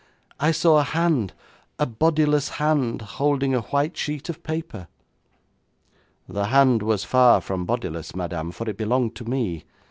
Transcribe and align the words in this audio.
I 0.39 0.49
saw 0.49 0.79
a 0.79 0.83
hand, 0.83 1.33
a 1.77 1.85
bodiless 1.85 2.49
hand, 2.57 3.03
holding 3.03 3.53
a 3.53 3.61
white 3.61 3.95
sheet 3.95 4.29
of 4.29 4.41
paper.' 4.41 4.87
'The 6.27 6.45
hand 6.47 6.81
was 6.81 7.03
far 7.03 7.39
from 7.39 7.65
bodiless, 7.65 8.15
madam, 8.15 8.49
for 8.51 8.67
it 8.67 8.77
belonged 8.77 9.13
to 9.17 9.25
me. 9.25 9.63